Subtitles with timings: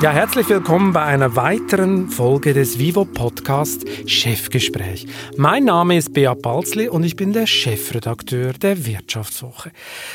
[0.00, 5.08] Ja, herzlich willkommen bei einer weiteren Folge des Vivo Podcast Chefgespräch.
[5.36, 9.72] Mein Name ist Beat Balzli und ich bin der Chefredakteur der Wirtschaftswoche.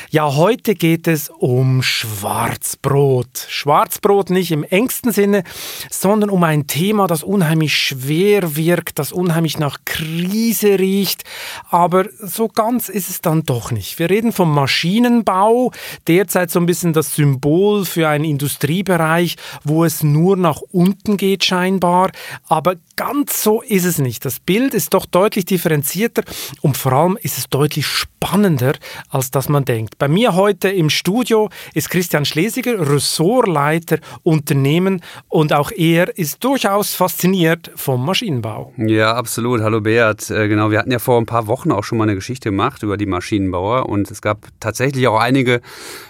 [0.08, 3.46] Ja, heute geht es um Schwarzbrot.
[3.50, 5.44] Schwarzbrot nicht im engsten Sinne,
[5.90, 11.24] sondern um ein Thema, das unheimlich schwer wirkt, das unheimlich nach Krise riecht,
[11.68, 13.98] aber so ganz ist es dann doch nicht.
[13.98, 15.72] Wir reden vom Maschinenbau,
[16.06, 21.16] derzeit so ein bisschen das Symbol für einen Industriebereich, wo wo es nur nach unten
[21.16, 22.12] geht scheinbar.
[22.48, 24.24] Aber ganz so ist es nicht.
[24.24, 26.22] Das Bild ist doch deutlich differenzierter
[26.60, 28.74] und vor allem ist es deutlich spannender,
[29.08, 29.98] als dass man denkt.
[29.98, 36.94] Bei mir heute im Studio ist Christian Schlesiger, Ressortleiter Unternehmen und auch er ist durchaus
[36.94, 38.72] fasziniert vom Maschinenbau.
[38.76, 39.60] Ja, absolut.
[39.60, 40.30] Hallo Beat.
[40.30, 42.84] Äh, genau, wir hatten ja vor ein paar Wochen auch schon mal eine Geschichte gemacht
[42.84, 45.60] über die Maschinenbauer und es gab tatsächlich auch einige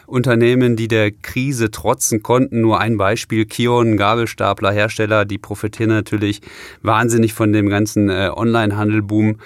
[0.06, 2.60] Unternehmen, die der Krise trotzen konnten.
[2.60, 6.40] Nur ein Beispiel, Kion, Gabelstaplerhersteller, die profitieren natürlich
[6.82, 9.36] wahnsinnig von dem ganzen äh, Online-Handelboom.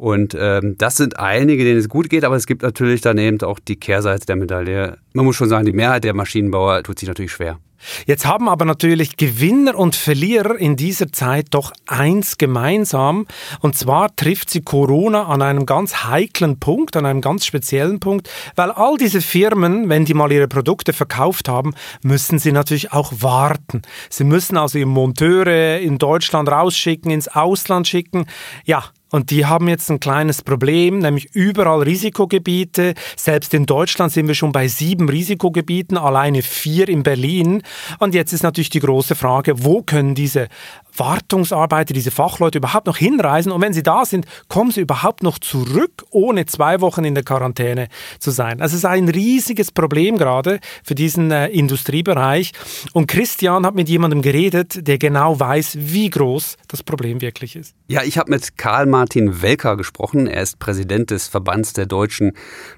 [0.00, 3.38] Und ähm, das sind einige, denen es gut geht, aber es gibt natürlich dann eben
[3.42, 4.96] auch die Kehrseite der Medaille.
[5.12, 7.58] Man muss schon sagen, die Mehrheit der Maschinenbauer tut sich natürlich schwer.
[8.06, 13.26] Jetzt haben aber natürlich Gewinner und Verlierer in dieser Zeit doch eins gemeinsam.
[13.60, 18.30] Und zwar trifft sie Corona an einem ganz heiklen Punkt, an einem ganz speziellen Punkt,
[18.56, 23.12] weil all diese Firmen, wenn die mal ihre Produkte verkauft haben, müssen sie natürlich auch
[23.18, 23.82] warten.
[24.08, 28.24] Sie müssen also ihre Monteure in Deutschland rausschicken, ins Ausland schicken.
[28.64, 32.94] Ja, und die haben jetzt ein kleines Problem, nämlich überall Risikogebiete.
[33.16, 37.62] Selbst in Deutschland sind wir schon bei sieben Risikogebieten, alleine vier in Berlin.
[37.98, 40.48] Und jetzt ist natürlich die große Frage, wo können diese
[40.96, 43.52] Wartungsarbeiter, diese Fachleute überhaupt noch hinreisen?
[43.52, 47.24] Und wenn sie da sind, kommen sie überhaupt noch zurück, ohne zwei Wochen in der
[47.24, 47.88] Quarantäne
[48.18, 48.60] zu sein?
[48.60, 52.52] Also es ist ein riesiges Problem gerade für diesen äh, Industriebereich.
[52.92, 57.74] Und Christian hat mit jemandem geredet, der genau weiß, wie groß das Problem wirklich ist.
[57.88, 60.26] Ja, ich habe mit Karl Martin Welker gesprochen.
[60.26, 62.32] Er ist Präsident des Verbands der deutschen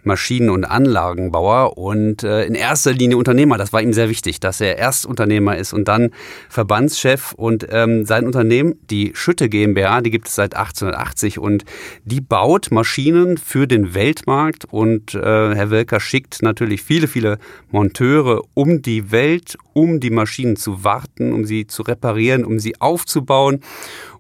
[0.05, 3.59] Maschinen- und Anlagenbauer und äh, in erster Linie Unternehmer.
[3.59, 6.11] Das war ihm sehr wichtig, dass er erst Unternehmer ist und dann
[6.49, 11.65] Verbandschef und ähm, sein Unternehmen, die Schütte GmbH, die gibt es seit 1880 und
[12.05, 15.21] die baut Maschinen für den Weltmarkt und äh,
[15.55, 17.39] Herr Welker schickt natürlich viele, viele
[17.71, 22.81] Monteure um die Welt, um die Maschinen zu warten, um sie zu reparieren, um sie
[22.81, 23.61] aufzubauen.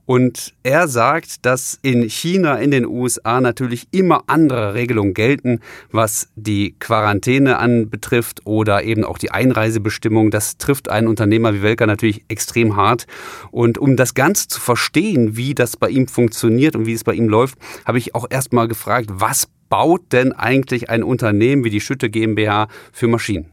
[0.04, 6.28] Und er sagt, dass in China, in den USA natürlich immer andere Regelungen gelten, was
[6.34, 10.30] die Quarantäne anbetrifft oder eben auch die Einreisebestimmung.
[10.30, 13.06] Das trifft einen Unternehmer wie Welker natürlich extrem hart.
[13.50, 17.14] Und um das Ganze zu verstehen, wie das bei ihm funktioniert und wie es bei
[17.14, 21.80] ihm läuft, habe ich auch erstmal gefragt, was baut denn eigentlich ein Unternehmen wie die
[21.80, 23.46] Schütte GmbH für Maschinen?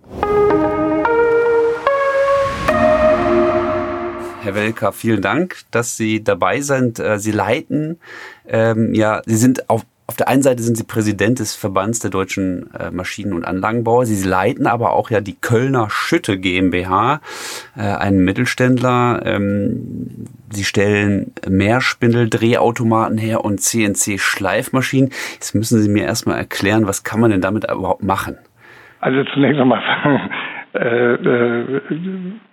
[4.49, 6.97] Herr Welker, vielen Dank, dass Sie dabei sind.
[6.97, 7.99] Äh, Sie leiten,
[8.47, 12.09] ähm, ja, Sie sind auf, auf der einen Seite sind Sie Präsident des Verbands der
[12.09, 14.07] deutschen äh, Maschinen- und Anlagenbauer.
[14.07, 17.21] Sie leiten aber auch ja die Kölner Schütte GmbH,
[17.77, 19.21] äh, einen Mittelständler.
[19.23, 25.11] Ähm, Sie stellen Mehrspindel-Drehautomaten her und CNC-Schleifmaschinen.
[25.33, 28.35] Jetzt müssen Sie mir erstmal erklären, was kann man denn damit überhaupt machen?
[28.99, 29.79] Also zunächst einmal
[30.73, 31.81] äh, äh,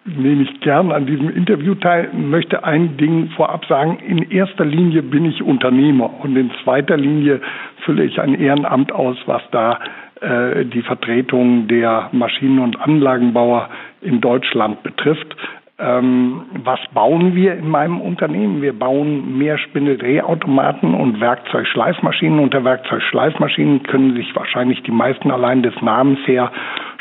[0.06, 3.98] nehme ich gern an diesem Interview teil, möchte ein Ding vorab sagen.
[3.98, 7.40] In erster Linie bin ich Unternehmer und in zweiter Linie
[7.84, 9.78] fülle ich ein Ehrenamt aus, was da
[10.20, 13.68] äh, die Vertretung der Maschinen- und Anlagenbauer
[14.00, 15.36] in Deutschland betrifft.
[15.78, 18.62] Ähm, was bauen wir in meinem Unternehmen?
[18.62, 22.38] Wir bauen mehr Spindeldrehautomaten und Werkzeugschleifmaschinen.
[22.38, 26.50] Unter Werkzeugschleifmaschinen können sich wahrscheinlich die meisten allein des Namens her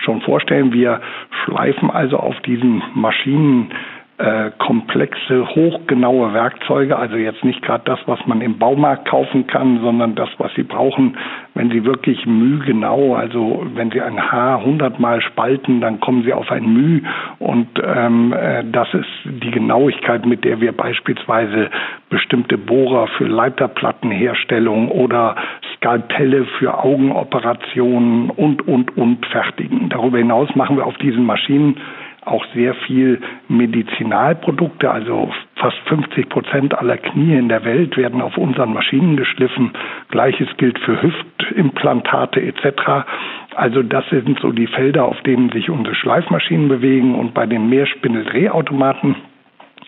[0.03, 0.73] schon vorstellen.
[0.73, 0.99] Wir
[1.45, 3.71] schleifen also auf diesen Maschinen
[4.17, 9.81] äh, komplexe, hochgenaue Werkzeuge, also jetzt nicht gerade das, was man im Baumarkt kaufen kann,
[9.81, 11.17] sondern das, was Sie brauchen,
[11.53, 16.31] wenn Sie wirklich Müh genau, also wenn Sie ein Haar hundertmal spalten, dann kommen Sie
[16.31, 17.01] auf ein Müh
[17.39, 21.69] und ähm, äh, das ist die Genauigkeit, mit der wir beispielsweise
[22.09, 25.35] bestimmte Bohrer für Leiterplattenherstellung oder
[25.75, 29.89] Skalpelle für Augenoperationen und, und, und fertigen.
[29.89, 31.77] Darüber hinaus machen wir auf diesen Maschinen
[32.25, 38.37] auch sehr viel Medizinalprodukte, also fast 50 Prozent aller Knie in der Welt werden auf
[38.37, 39.71] unseren Maschinen geschliffen.
[40.09, 43.07] Gleiches gilt für Hüftimplantate etc.
[43.55, 47.69] Also das sind so die Felder, auf denen sich unsere Schleifmaschinen bewegen und bei den
[47.69, 49.15] Mehrspindeldrehautomaten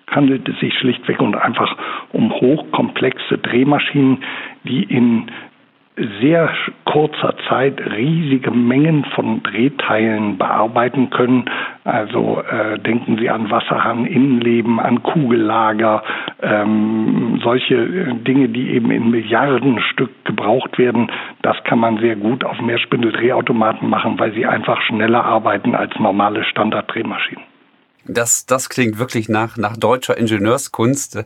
[0.10, 1.76] handelt es sich schlichtweg und einfach
[2.14, 4.24] um hochkomplexe Drehmaschinen,
[4.64, 5.30] die in
[6.22, 6.50] sehr
[6.98, 11.46] kurzer Zeit riesige Mengen von Drehteilen bearbeiten können.
[11.84, 16.02] Also äh, denken Sie an Wasserhahn, Innenleben, an Kugellager,
[16.42, 21.12] ähm, solche äh, Dinge, die eben in Milliarden Stück gebraucht werden.
[21.44, 26.44] Das kann man sehr gut auf Mehrspindeldrehautomaten machen, weil sie einfach schneller arbeiten als normale
[26.46, 27.44] Standarddrehmaschinen.
[28.08, 31.20] Das, das klingt wirklich nach, nach deutscher Ingenieurskunst.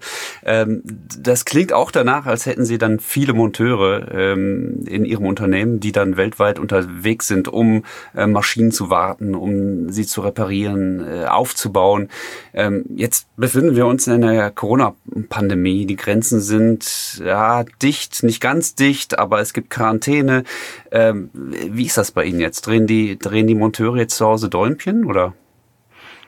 [0.44, 0.82] Ähm,
[1.20, 5.92] das klingt auch danach, als hätten Sie dann viele Monteure ähm, in Ihrem Unternehmen, die
[5.92, 7.84] dann weltweit unterwegs sind, um
[8.16, 12.10] äh, Maschinen zu warten, um sie zu reparieren, äh, aufzubauen.
[12.54, 15.86] Ähm, jetzt befinden wir uns in einer Corona-Pandemie.
[15.86, 20.44] Die Grenzen sind ja dicht, nicht ganz dicht, aber es gibt Quarantäne.
[20.92, 22.68] Ähm, wie ist das bei Ihnen jetzt?
[22.68, 25.34] Drehen die, drehen die Monteure jetzt zu Hause Däumchen oder?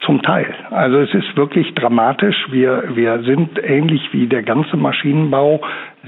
[0.06, 0.54] Zum Teil.
[0.70, 2.36] Also es ist wirklich dramatisch.
[2.52, 5.62] Wir, wir sind ähnlich wie der ganze Maschinenbau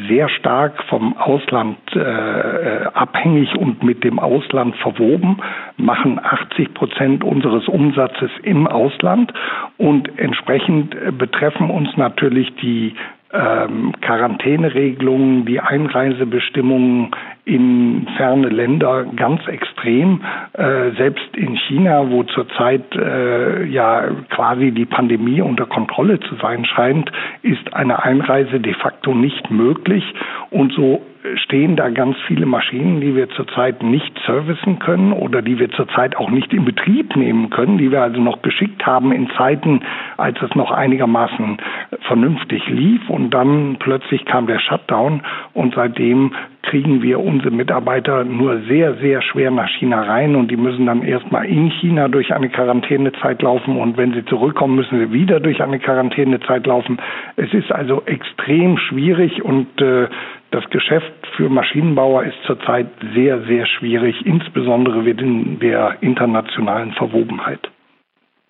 [0.09, 5.37] sehr stark vom Ausland äh, äh abhängig und mit dem Ausland verwoben,
[5.77, 9.31] machen 80 Prozent unseres Umsatzes im Ausland
[9.77, 12.95] und entsprechend betreffen uns natürlich die
[13.35, 17.11] ähm, Quarantäneregelungen, die Einreisebestimmungen
[17.45, 20.21] in ferne Länder ganz extrem.
[20.53, 26.65] Äh, selbst in China, wo zurzeit äh, ja quasi die Pandemie unter Kontrolle zu sein
[26.65, 27.11] scheint,
[27.43, 30.03] ist eine Einreise de facto nicht möglich.
[30.49, 31.01] Und so
[31.35, 36.17] stehen da ganz viele Maschinen, die wir zurzeit nicht servicen können oder die wir zurzeit
[36.17, 39.81] auch nicht in Betrieb nehmen können, die wir also noch geschickt haben in Zeiten,
[40.17, 41.57] als es noch einigermaßen
[42.01, 45.21] vernünftig lief und dann plötzlich kam der Shutdown
[45.53, 46.31] und seitdem
[46.65, 51.03] kriegen wir unsere Mitarbeiter nur sehr, sehr schwer nach China rein und die müssen dann
[51.03, 55.61] erstmal in China durch eine Quarantänezeit laufen und wenn sie zurückkommen, müssen sie wieder durch
[55.61, 56.97] eine Quarantänezeit laufen.
[57.35, 60.07] Es ist also extrem schwierig und äh,
[60.55, 67.59] das Geschäft für Maschinenbauer ist zurzeit sehr, sehr schwierig, insbesondere wegen der internationalen Verwobenheit.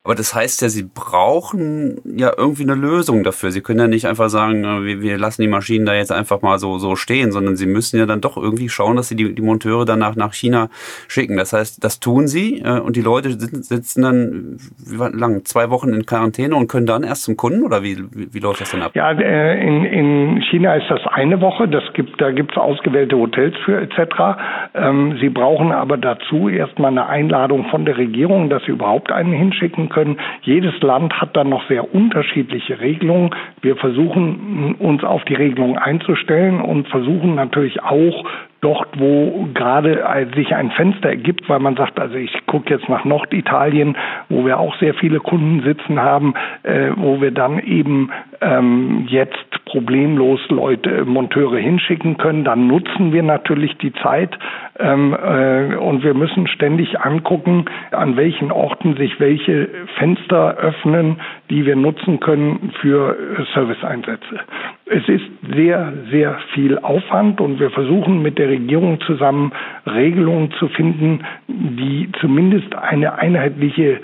[0.05, 3.49] Aber das heißt ja, Sie brauchen ja irgendwie eine Lösung dafür.
[3.49, 6.59] Sie können ja nicht einfach sagen, äh, wir, lassen die Maschinen da jetzt einfach mal
[6.59, 9.41] so, so stehen, sondern Sie müssen ja dann doch irgendwie schauen, dass Sie die, die
[9.41, 10.69] Monteure danach nach China
[11.07, 11.37] schicken.
[11.37, 15.91] Das heißt, das tun Sie äh, und die Leute sitzen dann wie lang, zwei Wochen
[15.91, 18.83] in Quarantäne und können dann erst zum Kunden oder wie, wie, wie läuft das denn
[18.83, 18.91] ab?
[18.93, 21.67] Ja, äh, in, in China ist das eine Woche.
[21.67, 24.37] Das gibt, da gibt es ausgewählte Hotels für etc.
[24.75, 29.33] Ähm, Sie brauchen aber dazu erstmal eine Einladung von der Regierung, dass Sie überhaupt einen
[29.33, 29.94] hinschicken können.
[30.41, 33.31] Jedes Land hat dann noch sehr unterschiedliche Regelungen.
[33.61, 38.25] Wir versuchen uns auf die Regelungen einzustellen und versuchen natürlich auch
[38.61, 43.05] dort, wo gerade sich ein Fenster ergibt, weil man sagt, also ich gucke jetzt nach
[43.05, 43.95] Norditalien,
[44.29, 46.33] wo wir auch sehr viele Kunden sitzen haben,
[46.63, 48.09] äh, wo wir dann eben
[48.41, 54.31] ähm, jetzt problemlos Leute, Monteure hinschicken können, dann nutzen wir natürlich die Zeit
[54.79, 61.65] ähm, äh, und wir müssen ständig angucken, an welchen Orten sich welche Fenster öffnen, die
[61.65, 63.15] wir nutzen können für
[63.53, 64.39] Serviceeinsätze.
[64.87, 69.51] Es ist sehr, sehr viel Aufwand und wir versuchen mit der Regierung zusammen
[69.85, 73.99] Regelungen zu finden, die zumindest eine einheitliche äh,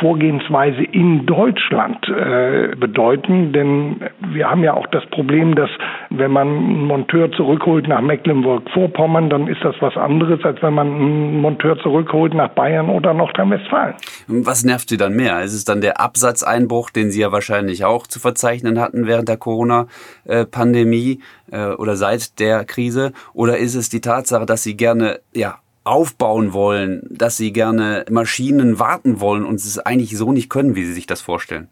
[0.00, 4.00] Vorgehensweise in Deutschland äh, bedeuten, denn
[4.32, 5.68] wir haben ja auch das Problem, dass
[6.08, 10.86] wenn man einen Monteur zurückholt nach Mecklenburg-Vorpommern, dann ist das was anderes, als wenn man
[10.86, 13.94] einen Monteur zurückholt nach Bayern oder Nordrhein-Westfalen.
[14.26, 15.42] Was nervt Sie dann mehr?
[15.42, 19.36] Ist es dann der Absatzeinbruch, den Sie ja wahrscheinlich auch zu verzeichnen hatten während der
[19.36, 21.20] Corona-Pandemie
[21.52, 23.12] äh, oder seit der Krise?
[23.34, 25.56] Oder ist es die Tatsache, dass Sie gerne ja
[25.88, 30.84] aufbauen wollen, dass sie gerne Maschinen warten wollen und es eigentlich so nicht können, wie
[30.84, 31.68] sie sich das vorstellen?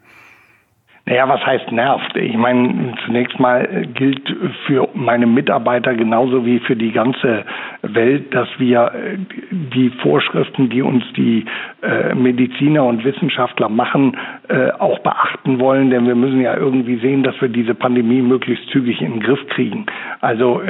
[1.09, 2.17] Naja, was heißt nervt?
[2.17, 4.29] Ich meine, zunächst mal gilt
[4.67, 7.45] für meine Mitarbeiter genauso wie für die ganze
[7.83, 9.17] Welt, dass wir äh,
[9.53, 11.45] die Vorschriften, die uns die
[11.81, 14.17] äh, Mediziner und Wissenschaftler machen,
[14.49, 18.69] äh, auch beachten wollen, denn wir müssen ja irgendwie sehen, dass wir diese Pandemie möglichst
[18.71, 19.87] zügig in den Griff kriegen.
[20.21, 20.61] Also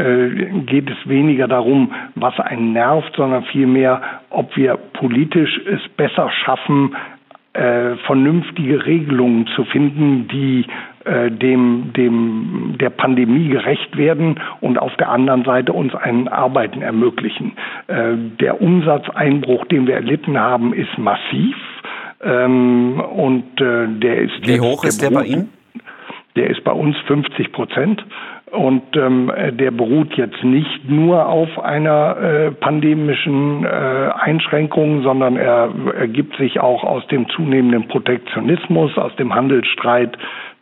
[0.67, 6.95] geht es weniger darum, was einen nervt, sondern vielmehr, ob wir politisch es besser schaffen,
[7.57, 10.67] äh, vernünftige Regelungen zu finden, die
[11.05, 16.83] äh, dem, dem der Pandemie gerecht werden und auf der anderen Seite uns ein Arbeiten
[16.83, 17.53] ermöglichen.
[17.87, 21.57] Äh, der Umsatzeinbruch, den wir erlitten haben, ist massiv
[22.23, 25.49] ähm, und äh, der ist wie hoch ist der bei Ihnen?
[26.35, 28.05] Der ist bei uns 50 Prozent.
[28.57, 35.69] Und ähm, der beruht jetzt nicht nur auf einer äh, pandemischen äh, Einschränkung, sondern er
[35.99, 40.17] ergibt sich auch aus dem zunehmenden Protektionismus, aus dem Handelsstreit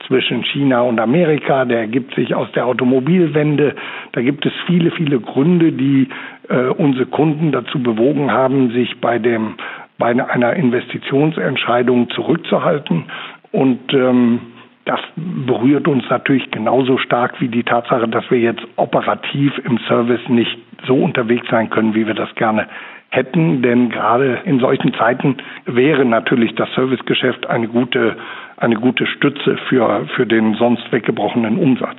[0.06, 3.74] zwischen China und Amerika, der ergibt sich aus der Automobilwende.
[4.12, 6.08] Da gibt es viele, viele Gründe, die
[6.48, 9.54] äh, unsere Kunden dazu bewogen haben, sich bei dem
[9.96, 13.04] bei einer Investitionsentscheidung zurückzuhalten.
[13.52, 14.40] Und ähm,
[14.84, 20.28] das berührt uns natürlich genauso stark wie die Tatsache, dass wir jetzt operativ im Service
[20.28, 22.68] nicht so unterwegs sein können, wie wir das gerne
[23.08, 23.62] hätten.
[23.62, 28.16] Denn gerade in solchen Zeiten wäre natürlich das Servicegeschäft eine gute,
[28.58, 31.98] eine gute Stütze für, für den sonst weggebrochenen Umsatz.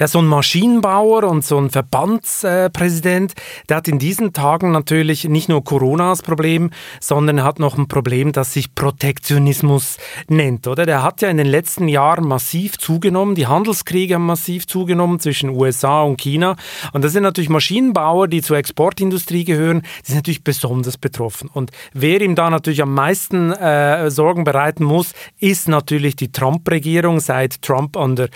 [0.00, 3.34] Ja, so ein Maschinenbauer und so ein Verbandspräsident,
[3.68, 7.86] der hat in diesen Tagen natürlich nicht nur Corona als Problem, sondern hat noch ein
[7.86, 10.84] Problem, das sich Protektionismus nennt, oder?
[10.84, 15.50] Der hat ja in den letzten Jahren massiv zugenommen, die Handelskriege haben massiv zugenommen zwischen
[15.50, 16.56] USA und China
[16.92, 21.70] und das sind natürlich Maschinenbauer, die zur Exportindustrie gehören, die sind natürlich besonders betroffen und
[21.92, 27.62] wer ihm da natürlich am meisten äh, Sorgen bereiten muss, ist natürlich die Trump-Regierung, seit
[27.62, 28.28] Trump an der,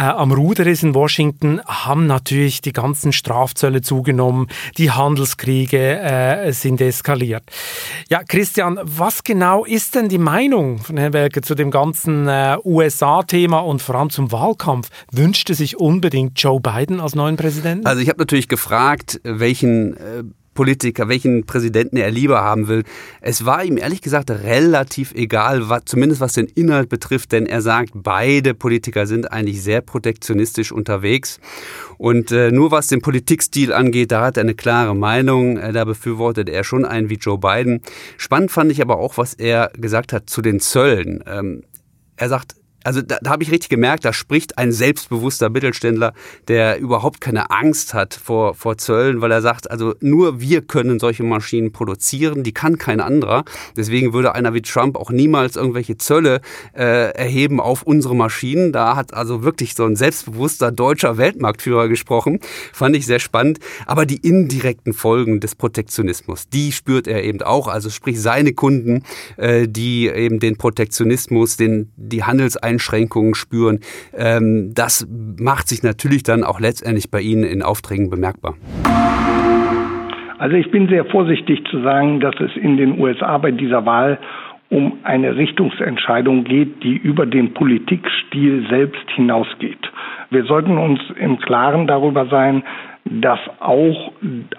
[0.00, 4.46] äh, am Ruder ist in Washington haben natürlich die ganzen Strafzölle zugenommen,
[4.78, 7.42] die Handelskriege äh, sind eskaliert.
[8.08, 12.56] Ja, Christian, was genau ist denn die Meinung von Herrn Welker zu dem ganzen äh,
[12.64, 14.88] USA-Thema und vor allem zum Wahlkampf?
[15.12, 17.86] Wünschte sich unbedingt Joe Biden als neuen Präsidenten?
[17.86, 20.22] Also ich habe natürlich gefragt, welchen äh,
[20.54, 22.82] Politiker, welchen Präsidenten er lieber haben will.
[23.20, 27.62] Es war ihm ehrlich gesagt relativ egal, was, zumindest was den Inhalt betrifft, denn er
[27.62, 31.38] sagt, beide Politiker sind eigentlich sehr protektionistisch unterwegs.
[31.98, 35.56] Und äh, nur was den Politikstil angeht, da hat er eine klare Meinung.
[35.56, 37.82] Äh, da befürwortet er schon einen wie Joe Biden.
[38.16, 41.22] Spannend fand ich aber auch, was er gesagt hat zu den Zöllen.
[41.26, 41.62] Ähm,
[42.16, 42.54] er sagt,
[42.84, 46.12] also da, da habe ich richtig gemerkt, da spricht ein selbstbewusster Mittelständler,
[46.48, 50.98] der überhaupt keine Angst hat vor, vor Zöllen, weil er sagt, also nur wir können
[50.98, 53.44] solche Maschinen produzieren, die kann kein anderer.
[53.76, 56.40] Deswegen würde einer wie Trump auch niemals irgendwelche Zölle
[56.72, 58.72] äh, erheben auf unsere Maschinen.
[58.72, 62.40] Da hat also wirklich so ein selbstbewusster deutscher Weltmarktführer gesprochen.
[62.72, 63.58] Fand ich sehr spannend.
[63.86, 67.68] Aber die indirekten Folgen des Protektionismus, die spürt er eben auch.
[67.68, 69.04] Also sprich seine Kunden,
[69.36, 73.80] äh, die eben den Protektionismus, den, die Handelseinstellungen Einschränkungen spüren.
[74.16, 75.06] Ähm, das
[75.38, 78.54] macht sich natürlich dann auch letztendlich bei Ihnen in Aufträgen bemerkbar.
[80.38, 84.18] Also ich bin sehr vorsichtig zu sagen, dass es in den USA bei dieser Wahl
[84.70, 89.90] um eine Richtungsentscheidung geht, die über den Politikstil selbst hinausgeht.
[90.30, 92.62] Wir sollten uns im Klaren darüber sein,
[93.04, 94.12] dass auch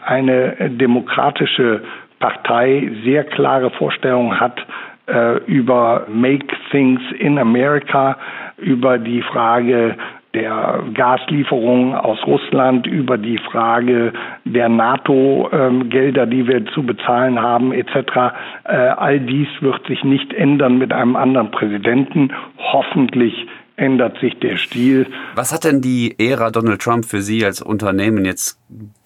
[0.06, 1.82] eine demokratische
[2.20, 4.60] Partei sehr klare Vorstellungen hat,
[5.08, 8.18] äh, über Make Things in America,
[8.58, 9.96] über die Frage
[10.34, 14.14] der Gaslieferungen aus Russland, über die Frage
[14.46, 18.34] der NATO-Gelder, die wir zu bezahlen haben, etc.
[18.64, 22.32] Äh, all dies wird sich nicht ändern mit einem anderen Präsidenten.
[22.58, 25.08] Hoffentlich ändert sich der Stil.
[25.36, 28.60] Was hat denn die Ära Donald Trump für Sie als Unternehmen jetzt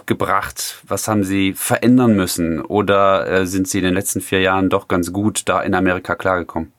[0.08, 0.84] gebracht?
[0.88, 2.62] Was haben Sie verändern müssen?
[2.62, 6.16] Oder äh, sind Sie in den letzten vier Jahren doch ganz gut da in Amerika
[6.16, 6.72] klargekommen?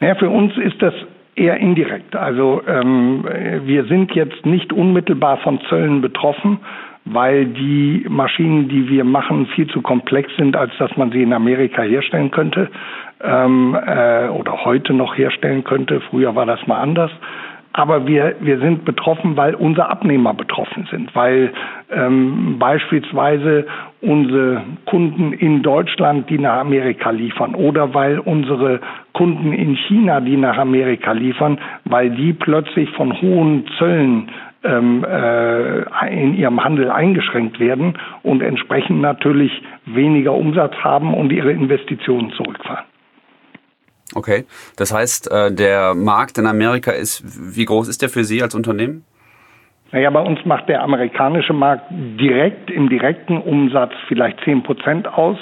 [0.00, 0.94] Naja, für uns ist das
[1.36, 2.16] eher indirekt.
[2.16, 3.24] Also ähm,
[3.64, 6.58] wir sind jetzt nicht unmittelbar von Zöllen betroffen,
[7.04, 11.32] weil die Maschinen, die wir machen, viel zu komplex sind, als dass man sie in
[11.32, 12.68] Amerika herstellen könnte
[13.22, 16.00] ähm, äh, oder heute noch herstellen könnte.
[16.10, 17.10] Früher war das mal anders.
[17.76, 21.52] Aber wir, wir sind betroffen, weil unsere Abnehmer betroffen sind, weil
[21.94, 23.66] ähm, beispielsweise
[24.00, 28.80] unsere Kunden in Deutschland, die nach Amerika liefern, oder weil unsere
[29.12, 34.30] Kunden in China, die nach Amerika liefern, weil die plötzlich von hohen Zöllen
[34.64, 37.92] ähm, äh, in ihrem Handel eingeschränkt werden
[38.22, 39.52] und entsprechend natürlich
[39.84, 42.86] weniger Umsatz haben und ihre Investitionen zurückfahren.
[44.14, 44.44] Okay,
[44.76, 47.22] das heißt, äh, der Markt in Amerika ist,
[47.56, 49.04] wie groß ist der für Sie als Unternehmen?
[49.92, 55.38] Naja, bei uns macht der amerikanische Markt direkt im direkten Umsatz vielleicht 10 Prozent aus,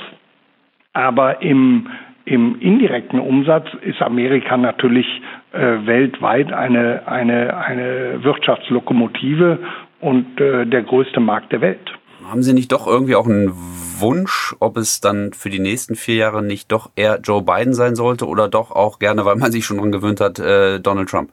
[0.92, 1.88] aber im,
[2.24, 5.06] im indirekten Umsatz ist Amerika natürlich
[5.52, 9.58] äh, weltweit eine, eine, eine Wirtschaftslokomotive
[10.00, 11.90] und äh, der größte Markt der Welt.
[12.28, 13.52] Haben Sie nicht doch irgendwie auch einen
[14.00, 17.94] Wunsch, ob es dann für die nächsten vier Jahre nicht doch eher Joe Biden sein
[17.94, 21.30] sollte oder doch auch gerne, weil man sich schon daran gewöhnt hat, äh, Donald Trump?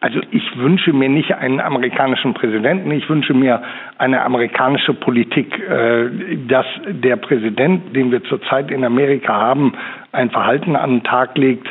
[0.00, 3.62] Also ich wünsche mir nicht einen amerikanischen Präsidenten, ich wünsche mir
[3.96, 9.72] eine amerikanische Politik, äh, dass der Präsident, den wir zurzeit in Amerika haben,
[10.14, 11.66] ein Verhalten an den Tag legt,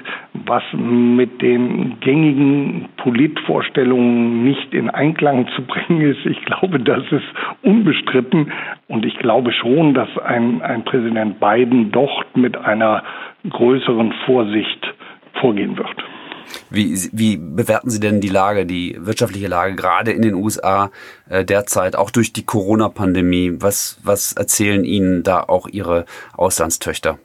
[0.45, 6.25] was mit den gängigen Politvorstellungen nicht in Einklang zu bringen ist.
[6.25, 7.25] Ich glaube, das ist
[7.62, 8.51] unbestritten
[8.88, 13.03] und ich glaube schon, dass ein, ein Präsident Biden doch mit einer
[13.50, 14.93] größeren Vorsicht
[15.39, 16.03] vorgehen wird.
[16.69, 20.91] Wie, wie bewerten Sie denn die Lage, die wirtschaftliche Lage gerade in den USA
[21.29, 23.57] äh, derzeit, auch durch die Corona-Pandemie?
[23.59, 27.17] Was, was erzählen Ihnen da auch Ihre Auslandstöchter?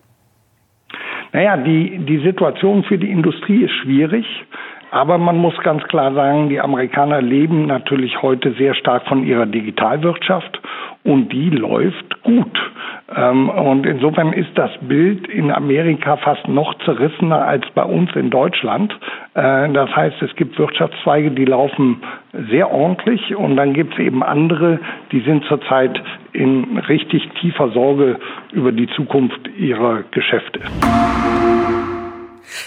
[1.32, 4.26] Naja, die, die Situation für die Industrie ist schwierig.
[4.90, 9.44] Aber man muss ganz klar sagen, die Amerikaner leben natürlich heute sehr stark von ihrer
[9.44, 10.60] Digitalwirtschaft
[11.04, 12.58] und die läuft gut.
[13.14, 18.30] Ähm, und insofern ist das Bild in Amerika fast noch zerrissener als bei uns in
[18.30, 18.92] Deutschland.
[19.34, 22.02] Äh, das heißt, es gibt Wirtschaftszweige, die laufen
[22.50, 24.80] sehr ordentlich und dann gibt es eben andere,
[25.12, 26.00] die sind zurzeit
[26.32, 28.18] in richtig tiefer Sorge
[28.52, 30.60] über die Zukunft ihrer Geschäfte.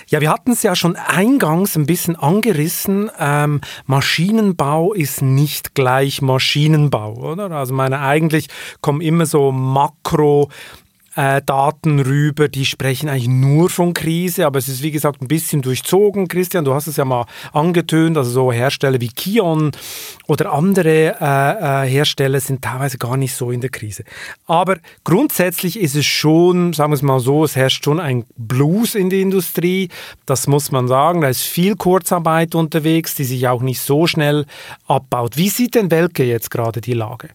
[0.08, 3.10] Ja, wir hatten es ja schon eingangs ein bisschen angerissen.
[3.20, 7.52] Ähm, Maschinenbau ist nicht gleich Maschinenbau, oder?
[7.52, 8.48] Also meine eigentlich
[8.82, 10.50] kommen immer so Makro
[11.16, 15.28] äh, Daten rüber, die sprechen eigentlich nur von Krise, aber es ist wie gesagt ein
[15.28, 16.28] bisschen durchzogen.
[16.28, 19.72] Christian, du hast es ja mal angetönt, also so Hersteller wie Kion
[20.28, 24.04] oder andere äh, äh, Hersteller sind teilweise gar nicht so in der Krise.
[24.48, 28.96] Aber grundsätzlich ist es schon, sagen wir es mal so, es herrscht schon ein Blues
[28.96, 29.90] in der Industrie,
[30.26, 31.22] das muss man sagen.
[31.22, 34.46] Da ist viel Kurzarbeit unterwegs, die sich auch nicht so schnell
[34.88, 35.38] abbaut.
[35.38, 37.30] Wie sieht denn Welke jetzt gerade die Lage?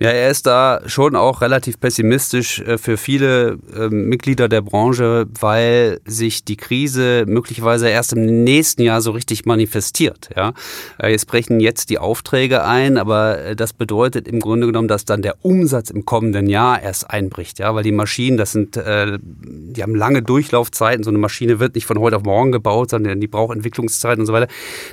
[0.00, 5.26] Ja, er ist da schon auch relativ pessimistisch äh, für viele äh, Mitglieder der Branche,
[5.38, 10.30] weil sich die Krise möglicherweise erst im nächsten Jahr so richtig manifestiert.
[10.34, 10.52] Ja,
[11.00, 15.04] äh, jetzt brechen jetzt die Aufträge ein, aber äh, das bedeutet im Grunde genommen, dass
[15.04, 17.60] dann der Umsatz im kommenden Jahr erst einbricht.
[17.60, 21.04] Ja, weil die Maschinen, das sind, die haben lange Durchlaufzeiten.
[21.04, 24.26] So eine Maschine wird nicht von heute auf morgen gebaut, sondern die braucht Entwicklungszeiten und
[24.26, 24.48] so weiter.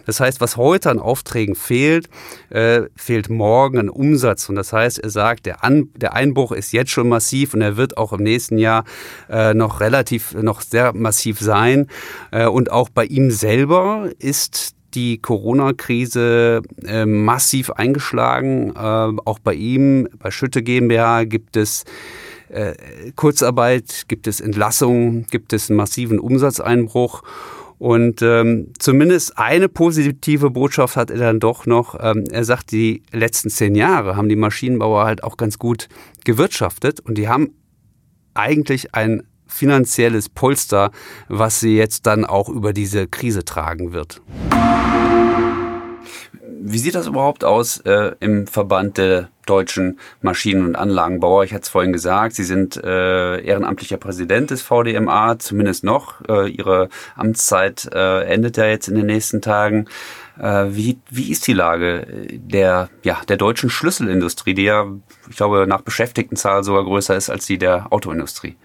[0.05, 2.09] Das heißt, was heute an Aufträgen fehlt,
[2.95, 4.49] fehlt morgen an Umsatz.
[4.49, 7.61] Und das heißt heißt, er sagt, der, An der Einbruch ist jetzt schon massiv und
[7.61, 8.83] er wird auch im nächsten Jahr
[9.29, 11.87] äh, noch relativ, noch sehr massiv sein.
[12.31, 18.71] Äh, und auch bei ihm selber ist die Corona-Krise äh, massiv eingeschlagen.
[18.75, 21.85] Äh, auch bei ihm, bei Schütte GmbH gibt es
[22.49, 22.73] äh,
[23.15, 27.23] Kurzarbeit, gibt es Entlassungen, gibt es einen massiven Umsatzeinbruch.
[27.81, 31.95] Und ähm, zumindest eine positive Botschaft hat er dann doch noch.
[31.99, 35.89] Ähm, er sagt, die letzten zehn Jahre haben die Maschinenbauer halt auch ganz gut
[36.23, 37.55] gewirtschaftet und die haben
[38.35, 40.91] eigentlich ein finanzielles Polster,
[41.27, 44.21] was sie jetzt dann auch über diese Krise tragen wird.
[46.63, 51.43] Wie sieht das überhaupt aus äh, im Verband der deutschen Maschinen- und Anlagenbauer?
[51.43, 56.21] Ich hatte es vorhin gesagt, Sie sind äh, ehrenamtlicher Präsident des VDMA, zumindest noch.
[56.29, 59.87] Äh, Ihre Amtszeit äh, endet ja jetzt in den nächsten Tagen.
[60.39, 64.85] Äh, wie, wie ist die Lage der, ja, der deutschen Schlüsselindustrie, die ja,
[65.31, 68.55] ich glaube, nach Beschäftigtenzahl sogar größer ist als die der Autoindustrie?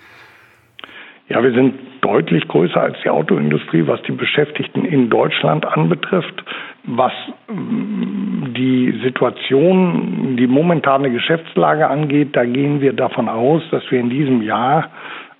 [1.28, 6.44] Ja, wir sind deutlich größer als die Autoindustrie, was die Beschäftigten in Deutschland anbetrifft.
[6.86, 7.12] Was
[7.48, 14.10] mm, die Situation, die momentane Geschäftslage angeht, da gehen wir davon aus, dass wir in
[14.10, 14.90] diesem Jahr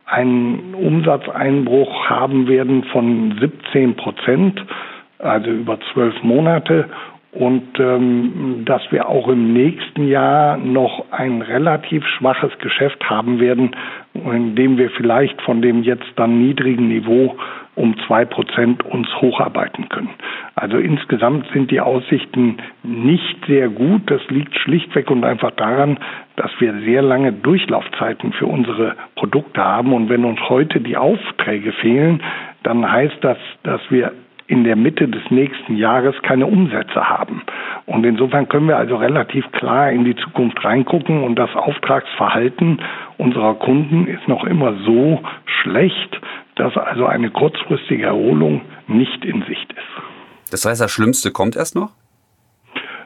[0.06, 4.64] einen Umsatzeinbruch haben werden von 17 Prozent,
[5.18, 6.88] also über zwölf Monate.
[7.32, 13.72] Und ähm, dass wir auch im nächsten Jahr noch ein relativ schwaches Geschäft haben werden,
[14.14, 17.36] in dem wir vielleicht von dem jetzt dann niedrigen Niveau
[17.76, 20.10] um zwei Prozent uns hocharbeiten können.
[20.54, 24.02] Also insgesamt sind die Aussichten nicht sehr gut.
[24.06, 25.98] Das liegt schlichtweg und einfach daran,
[26.36, 29.92] dass wir sehr lange Durchlaufzeiten für unsere Produkte haben.
[29.92, 32.22] Und wenn uns heute die Aufträge fehlen,
[32.62, 34.12] dann heißt das, dass wir
[34.48, 37.42] in der Mitte des nächsten Jahres keine Umsätze haben.
[37.84, 42.80] Und insofern können wir also relativ klar in die Zukunft reingucken und das Auftragsverhalten
[43.18, 46.20] unserer Kunden ist noch immer so schlecht,
[46.56, 50.50] dass also eine kurzfristige Erholung nicht in Sicht ist.
[50.50, 51.90] Das heißt, das Schlimmste kommt erst noch?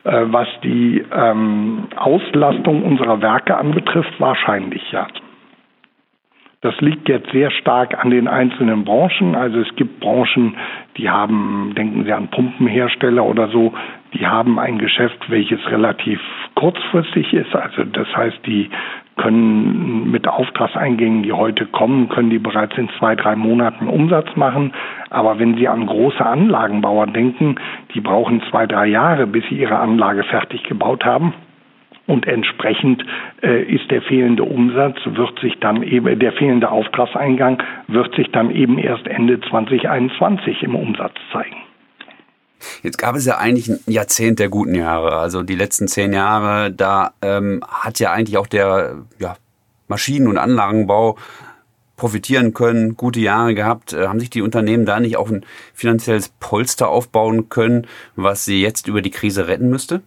[0.04, 5.06] Äh, was die ähm, Auslastung unserer Werke anbetrifft, wahrscheinlich ja.
[6.62, 9.34] Das liegt jetzt sehr stark an den einzelnen Branchen.
[9.34, 10.56] Also es gibt Branchen,
[10.98, 13.72] die haben, denken Sie an Pumpenhersteller oder so,
[14.14, 16.20] die haben ein Geschäft, welches relativ
[16.54, 17.54] kurzfristig ist.
[17.54, 18.68] Also das heißt, die
[19.16, 24.72] können mit Auftragseingängen, die heute kommen, können die bereits in zwei, drei Monaten Umsatz machen.
[25.10, 27.56] Aber wenn Sie an große Anlagenbauer denken,
[27.94, 31.34] die brauchen zwei, drei Jahre, bis sie ihre Anlage fertig gebaut haben.
[32.06, 33.04] Und entsprechend
[33.42, 38.50] äh, ist der fehlende Umsatz, wird sich dann eben, der fehlende Auftragseingang wird sich dann
[38.50, 41.56] eben erst Ende 2021 im Umsatz zeigen.
[42.82, 45.16] Jetzt gab es ja eigentlich ein Jahrzehnt der guten Jahre.
[45.16, 49.36] Also die letzten zehn Jahre, da ähm, hat ja eigentlich auch der ja,
[49.88, 51.16] Maschinen- und Anlagenbau
[51.96, 53.92] profitieren können, gute Jahre gehabt.
[53.92, 55.44] Äh, haben sich die Unternehmen da nicht auch ein
[55.74, 60.00] finanzielles Polster aufbauen können, was sie jetzt über die Krise retten müsste?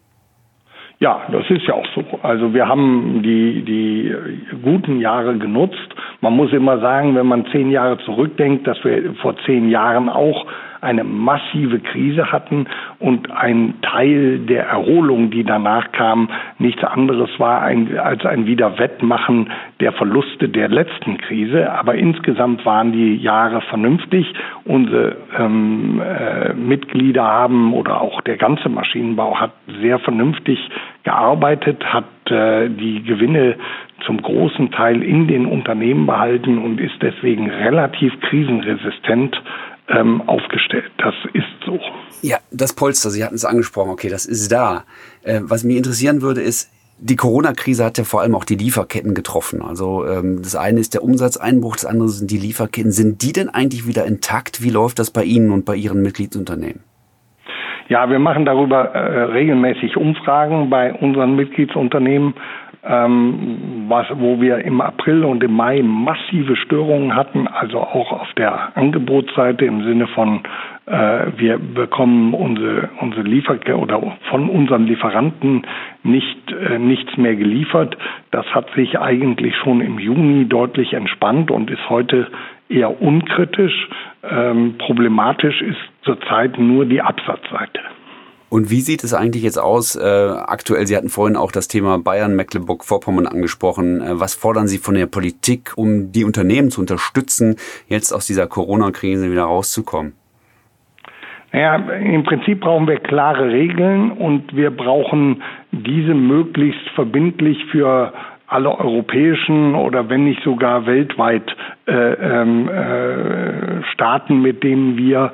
[0.99, 2.03] Ja, das ist ja auch so.
[2.21, 4.15] Also wir haben die, die
[4.63, 5.89] guten Jahre genutzt.
[6.21, 10.47] Man muss immer sagen, wenn man zehn Jahre zurückdenkt, dass wir vor zehn Jahren auch
[10.83, 12.67] eine massive Krise hatten
[12.99, 19.49] und ein Teil der Erholung, die danach kam, nichts anderes war ein, als ein Wiederwettmachen
[19.79, 21.71] der Verluste der letzten Krise.
[21.71, 24.33] Aber insgesamt waren die Jahre vernünftig.
[24.65, 30.59] Unsere ähm, äh, Mitglieder haben oder auch der ganze Maschinenbau hat sehr vernünftig
[31.03, 33.55] gearbeitet, hat äh, die Gewinne
[34.05, 39.41] zum großen Teil in den Unternehmen behalten und ist deswegen relativ krisenresistent
[39.89, 40.91] ähm, aufgestellt.
[40.97, 41.79] Das ist so.
[42.21, 44.85] Ja, das Polster, Sie hatten es angesprochen, okay, das ist da.
[45.23, 49.13] Äh, was mich interessieren würde, ist, die Corona-Krise hat ja vor allem auch die Lieferketten
[49.13, 49.61] getroffen.
[49.61, 52.91] Also ähm, das eine ist der Umsatzeinbruch, das andere sind die Lieferketten.
[52.91, 54.63] Sind die denn eigentlich wieder intakt?
[54.63, 56.81] Wie läuft das bei Ihnen und bei Ihren Mitgliedsunternehmen?
[57.89, 62.33] Ja, wir machen darüber äh, regelmäßig Umfragen bei unseren Mitgliedsunternehmen
[62.85, 68.33] ähm, was, wo wir im April und im Mai massive Störungen hatten, also auch auf
[68.33, 70.41] der Angebotsseite im Sinne von
[70.85, 75.63] äh, wir bekommen unsere unsere Liefer oder von unseren Lieferanten
[76.03, 77.97] nicht äh, nichts mehr geliefert.
[78.31, 82.27] Das hat sich eigentlich schon im Juni deutlich entspannt und ist heute
[82.67, 83.87] eher unkritisch.
[84.29, 87.79] Ähm, problematisch ist zurzeit nur die Absatzseite.
[88.53, 89.95] Und wie sieht es eigentlich jetzt aus?
[89.95, 93.99] Äh, aktuell, Sie hatten vorhin auch das Thema Bayern, Mecklenburg-Vorpommern angesprochen.
[93.99, 97.55] Äh, was fordern Sie von der Politik, um die Unternehmen zu unterstützen,
[97.87, 100.13] jetzt aus dieser Corona-Krise wieder rauszukommen?
[101.51, 108.13] Naja, im Prinzip brauchen wir klare Regeln und wir brauchen diese möglichst verbindlich für
[108.53, 111.55] alle europäischen oder wenn nicht sogar weltweit
[111.87, 115.33] äh, ähm, äh, Staaten, mit denen wir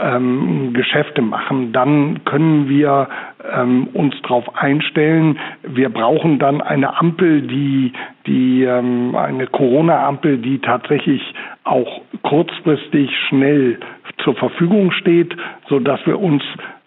[0.00, 3.08] ähm, Geschäfte machen, dann können wir
[3.54, 5.38] ähm, uns darauf einstellen.
[5.62, 7.92] Wir brauchen dann eine Ampel, die,
[8.26, 11.22] die ähm, eine Corona-Ampel, die tatsächlich
[11.64, 13.78] auch kurzfristig schnell
[14.22, 15.36] zur Verfügung steht,
[15.68, 16.42] so dass wir uns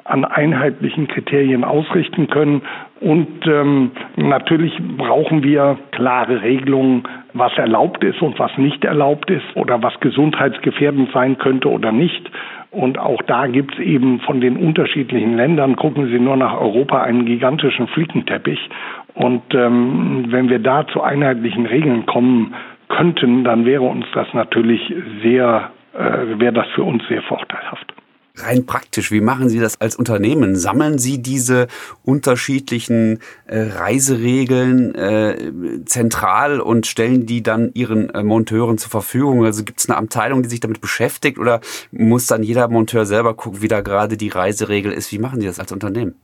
[0.08, 2.62] an einheitlichen Kriterien ausrichten können.
[3.00, 9.46] Und ähm, natürlich brauchen wir klare Regelungen, was erlaubt ist und was nicht erlaubt ist
[9.56, 12.32] oder was gesundheitsgefährdend sein könnte oder nicht.
[12.72, 17.02] Und auch da gibt es eben von den unterschiedlichen Ländern, gucken Sie nur nach Europa,
[17.04, 18.60] einen gigantischen Flickenteppich.
[19.14, 22.54] Und ähm, wenn wir da zu einheitlichen Regeln kommen
[22.90, 27.94] könnten, dann wäre uns das natürlich sehr, äh, wäre das für uns sehr vorteilhaft
[28.38, 30.56] rein praktisch, wie machen Sie das als Unternehmen?
[30.56, 31.68] Sammeln Sie diese
[32.04, 35.52] unterschiedlichen äh, Reiseregeln äh,
[35.86, 39.46] zentral und stellen die dann Ihren äh, Monteuren zur Verfügung?
[39.46, 43.34] Also gibt es eine Abteilung, die sich damit beschäftigt oder muss dann jeder Monteur selber
[43.34, 45.12] gucken, wie da gerade die Reiseregel ist?
[45.12, 46.16] Wie machen Sie das als Unternehmen?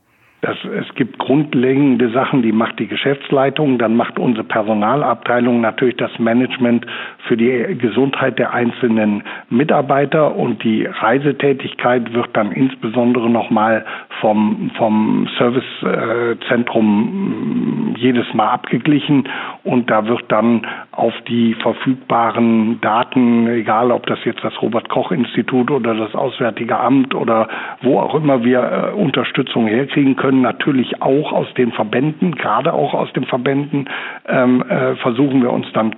[0.44, 6.18] Das, es gibt grundlegende Sachen, die macht die Geschäftsleitung, dann macht unsere Personalabteilung natürlich das
[6.18, 6.84] Management
[7.26, 13.86] für die Gesundheit der einzelnen Mitarbeiter und die Reisetätigkeit wird dann insbesondere nochmal
[14.20, 19.26] vom, vom Servicezentrum äh, jedes Mal abgeglichen
[19.62, 25.10] und da wird dann auf die verfügbaren Daten, egal ob das jetzt das Robert Koch
[25.10, 27.48] Institut oder das Auswärtige Amt oder
[27.82, 32.94] wo auch immer wir äh, Unterstützung herkriegen können, natürlich auch aus den Verbänden, gerade auch
[32.94, 33.88] aus den Verbänden,
[34.28, 35.94] ähm, äh, versuchen wir uns dann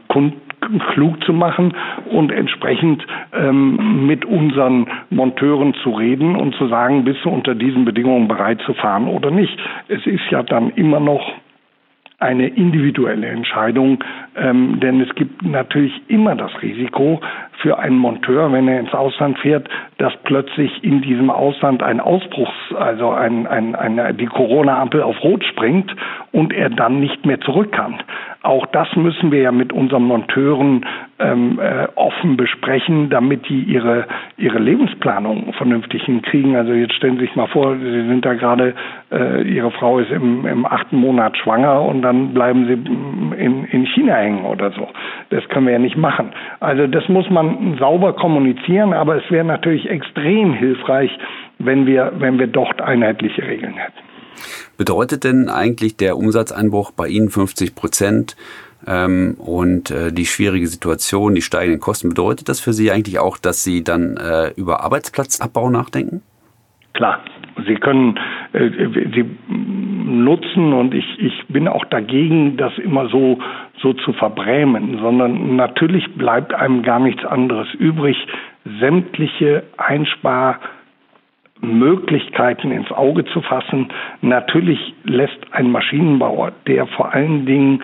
[0.94, 1.74] klug zu machen
[2.10, 7.84] und entsprechend ähm, mit unseren Monteuren zu reden und zu sagen, bist du unter diesen
[7.84, 9.58] Bedingungen bereit zu fahren oder nicht.
[9.88, 11.32] Es ist ja dann immer noch
[12.18, 14.02] eine individuelle Entscheidung,
[14.36, 17.20] ähm, denn es gibt natürlich immer das Risiko
[17.60, 19.68] für einen Monteur, wenn er ins Ausland fährt,
[19.98, 25.44] dass plötzlich in diesem Ausland ein Ausbruchs, also ein, ein, eine, die Corona-Ampel auf Rot
[25.44, 25.94] springt
[26.32, 27.96] und er dann nicht mehr zurück kann.
[28.42, 30.86] Auch das müssen wir ja mit unseren Monteuren
[31.18, 36.54] ähm, äh, offen besprechen, damit die ihre, ihre Lebensplanung vernünftig hinkriegen.
[36.54, 38.74] Also jetzt stellen Sie sich mal vor, Sie sind da gerade,
[39.10, 43.86] äh, Ihre Frau ist im, im achten Monat schwanger und dann bleiben Sie in, in
[43.86, 44.88] China hängen oder so.
[45.30, 46.32] Das können wir ja nicht machen.
[46.60, 51.10] Also das muss man sauber kommunizieren, aber es wäre natürlich extrem hilfreich,
[51.58, 53.98] wenn wir, wenn wir dort einheitliche Regeln hätten.
[54.76, 58.36] Bedeutet denn eigentlich der Umsatzeinbruch bei Ihnen 50 Prozent
[58.86, 63.38] ähm, und äh, die schwierige Situation, die steigenden Kosten, bedeutet das für Sie eigentlich auch,
[63.38, 66.22] dass Sie dann äh, über Arbeitsplatzabbau nachdenken?
[66.92, 67.20] Klar,
[67.66, 68.18] Sie können
[68.52, 68.68] äh,
[69.14, 69.24] sie
[70.06, 73.38] nutzen und ich, ich bin auch dagegen, das immer so,
[73.80, 78.16] so zu verbrämen, sondern natürlich bleibt einem gar nichts anderes übrig,
[78.80, 83.88] sämtliche Einsparmöglichkeiten ins Auge zu fassen.
[84.22, 87.82] Natürlich lässt ein Maschinenbauer, der vor allen Dingen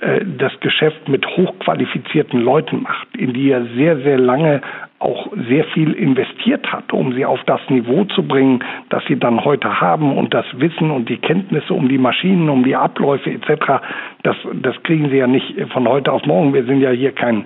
[0.00, 4.60] äh, das Geschäft mit hochqualifizierten Leuten macht, in die er sehr, sehr lange
[5.04, 9.44] auch sehr viel investiert hat, um sie auf das Niveau zu bringen, das sie dann
[9.44, 13.82] heute haben und das Wissen und die Kenntnisse um die Maschinen, um die Abläufe etc.
[14.22, 16.54] Das, das kriegen sie ja nicht von heute auf morgen.
[16.54, 17.44] Wir sind ja hier kein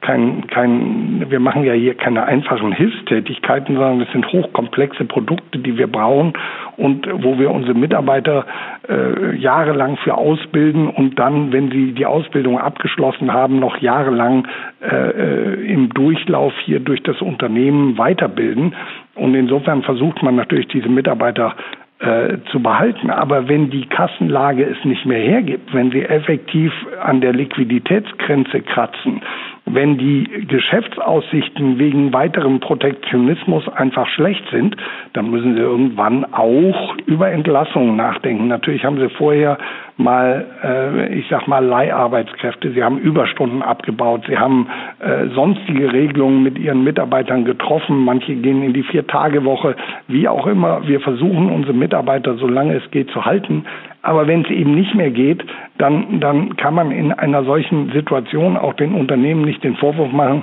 [0.00, 5.76] kein, kein, wir machen ja hier keine einfachen Hilfstätigkeiten, sondern es sind hochkomplexe Produkte, die
[5.76, 6.32] wir brauchen
[6.76, 8.46] und wo wir unsere Mitarbeiter
[8.88, 14.48] äh, jahrelang für ausbilden und dann, wenn sie die Ausbildung abgeschlossen haben, noch jahrelang
[14.80, 18.74] äh, äh im Durchlauf hier durch das Unternehmen weiterbilden.
[19.14, 21.54] Und insofern versucht man natürlich diese Mitarbeiter
[22.00, 23.10] äh, zu behalten.
[23.10, 29.20] Aber wenn die Kassenlage es nicht mehr hergibt, wenn sie effektiv an der Liquiditätsgrenze kratzen,
[29.66, 34.76] wenn die Geschäftsaussichten wegen weiterem Protektionismus einfach schlecht sind,
[35.12, 38.48] dann müssen sie irgendwann auch über Entlassungen nachdenken.
[38.48, 39.58] Natürlich haben sie vorher
[40.00, 44.66] mal, äh, ich sag mal, Leiharbeitskräfte, sie haben Überstunden abgebaut, sie haben
[44.98, 49.76] äh, sonstige Regelungen mit ihren Mitarbeitern getroffen, manche gehen in die Vier-Tage-Woche,
[50.08, 50.86] wie auch immer.
[50.86, 53.64] Wir versuchen unsere Mitarbeiter, solange es geht, zu halten.
[54.02, 55.44] Aber wenn es eben nicht mehr geht,
[55.78, 60.42] dann, dann kann man in einer solchen Situation auch den Unternehmen nicht den Vorwurf machen,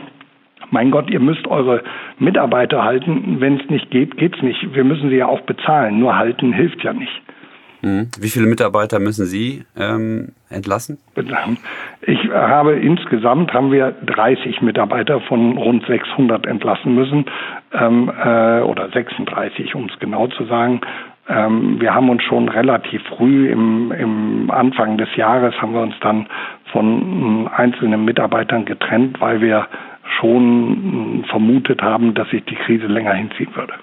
[0.71, 1.81] mein Gott, ihr müsst eure
[2.19, 3.37] Mitarbeiter halten.
[3.39, 4.75] Wenn es nicht geht, geht's nicht.
[4.75, 5.99] Wir müssen sie ja auch bezahlen.
[5.99, 7.21] Nur halten hilft ja nicht.
[7.81, 8.09] Mhm.
[8.19, 10.97] Wie viele Mitarbeiter müssen Sie ähm, entlassen?
[12.01, 17.25] Ich habe insgesamt haben wir 30 Mitarbeiter von rund 600 entlassen müssen
[17.73, 20.81] ähm, äh, oder 36, um es genau zu sagen.
[21.29, 25.95] Ähm, wir haben uns schon relativ früh im, im Anfang des Jahres haben wir uns
[26.01, 26.27] dann
[26.71, 29.67] von einzelnen Mitarbeitern getrennt, weil wir
[30.19, 33.73] schon vermutet haben, dass sich die Krise länger hinziehen würde.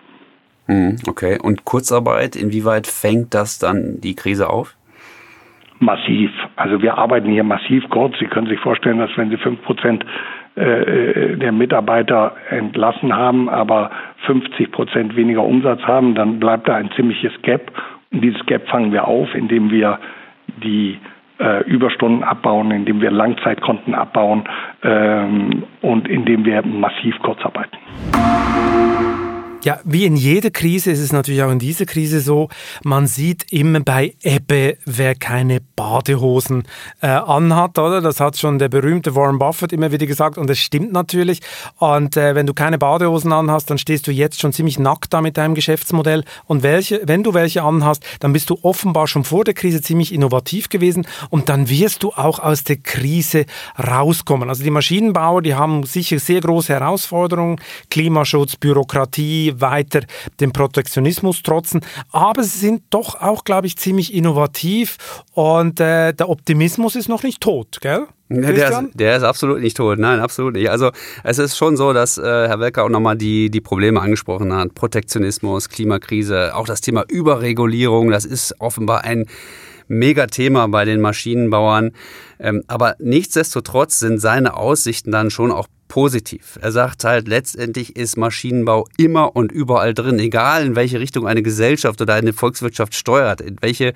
[0.66, 1.38] Mhm, okay.
[1.42, 4.76] Und Kurzarbeit, inwieweit fängt das dann die Krise auf?
[5.80, 6.30] Massiv.
[6.56, 8.18] Also wir arbeiten hier massiv kurz.
[8.18, 10.04] Sie können sich vorstellen, dass wenn Sie fünf Prozent
[10.56, 13.90] äh, äh, der Mitarbeiter entlassen haben, aber
[14.26, 17.72] 50 Prozent weniger Umsatz haben, dann bleibt da ein ziemliches Gap.
[18.12, 19.98] Und dieses Gap fangen wir auf, indem wir
[20.62, 20.98] die
[21.40, 24.44] äh, Überstunden abbauen, indem wir Langzeitkonten abbauen
[24.84, 27.76] ähm, und indem wir massiv kurzarbeiten.
[29.64, 32.50] Ja, wie in jeder Krise ist es natürlich auch in dieser Krise so,
[32.82, 36.64] man sieht immer bei Ebbe, wer keine Badehosen
[37.00, 38.02] äh, anhat, oder?
[38.02, 41.40] Das hat schon der berühmte Warren Buffett immer wieder gesagt und es stimmt natürlich.
[41.78, 45.22] Und äh, wenn du keine Badehosen anhast, dann stehst du jetzt schon ziemlich nackt da
[45.22, 46.24] mit deinem Geschäftsmodell.
[46.44, 50.12] Und welche, wenn du welche anhast, dann bist du offenbar schon vor der Krise ziemlich
[50.12, 53.46] innovativ gewesen und dann wirst du auch aus der Krise
[53.78, 54.50] rauskommen.
[54.50, 60.00] Also die Maschinenbauer, die haben sicher sehr große Herausforderungen, Klimaschutz, Bürokratie, weiter
[60.40, 61.80] dem Protektionismus trotzen.
[62.10, 64.98] Aber sie sind doch auch, glaube ich, ziemlich innovativ
[65.32, 68.06] und äh, der Optimismus ist noch nicht tot, gell?
[68.30, 69.98] Der ist, der ist, absolut nicht tot.
[69.98, 70.70] Nein, absolut nicht.
[70.70, 70.90] Also
[71.22, 74.74] es ist schon so, dass äh, Herr Welker auch nochmal die, die Probleme angesprochen hat.
[74.74, 79.26] Protektionismus, Klimakrise, auch das Thema Überregulierung, das ist offenbar ein
[79.88, 81.92] Megathema bei den Maschinenbauern.
[82.40, 86.58] Ähm, aber nichtsdestotrotz sind seine Aussichten dann schon auch positiv.
[86.60, 91.42] Er sagt halt, letztendlich ist Maschinenbau immer und überall drin, egal in welche Richtung eine
[91.42, 93.92] Gesellschaft oder eine Volkswirtschaft steuert, in welche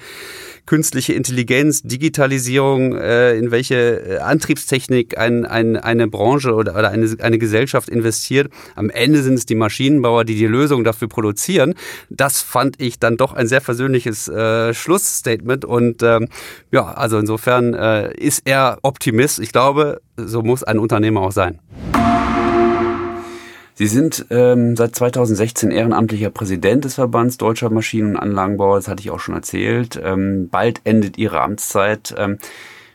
[0.69, 7.17] künstliche Intelligenz, Digitalisierung, äh, in welche äh, Antriebstechnik ein, ein, eine Branche oder, oder eine,
[7.21, 8.53] eine Gesellschaft investiert.
[8.75, 11.75] Am Ende sind es die Maschinenbauer, die die Lösung dafür produzieren.
[12.11, 16.29] Das fand ich dann doch ein sehr versöhnliches äh, Schlussstatement und ähm,
[16.71, 19.39] ja, also insofern äh, ist er Optimist.
[19.39, 21.61] Ich glaube, so muss ein Unternehmer auch sein.
[23.79, 28.75] Sie sind ähm, seit 2016 ehrenamtlicher Präsident des Verbands Deutscher Maschinen- und Anlagenbauer.
[28.75, 29.97] Das hatte ich auch schon erzählt.
[30.05, 32.13] Ähm, bald endet Ihre Amtszeit.
[32.19, 32.39] Ähm,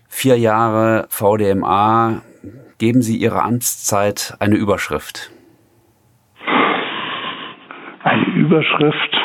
[0.09, 2.21] vier Jahre VDMA.
[2.79, 5.31] Geben Sie Ihrer Amtszeit eine Überschrift?
[8.03, 9.15] Eine Überschrift,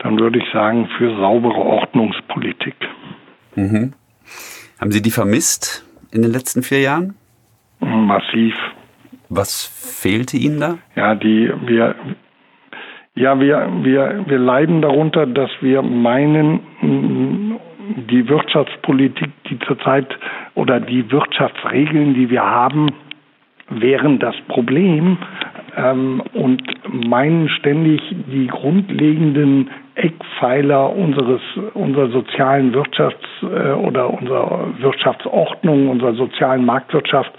[0.00, 2.74] dann würde ich sagen, für saubere Ordnungspolitik.
[3.54, 3.92] Mhm.
[4.80, 7.14] Haben Sie die vermisst in den letzten vier Jahren?
[7.78, 8.56] Massiv.
[9.30, 9.64] Was
[10.02, 10.78] fehlte Ihnen da?
[10.96, 11.94] Ja, die, wir,
[13.14, 16.60] ja, wir, wir, wir leiden darunter, dass wir meinen,
[18.10, 20.08] die Wirtschaftspolitik, die zurzeit
[20.54, 22.90] oder die Wirtschaftsregeln, die wir haben,
[23.68, 25.16] wären das Problem.
[25.76, 26.62] ähm, und
[27.08, 31.40] meinen ständig die grundlegenden Eckpfeiler unseres
[31.74, 37.32] unserer sozialen Wirtschafts- äh, oder unserer Wirtschaftsordnung, unserer sozialen Marktwirtschaft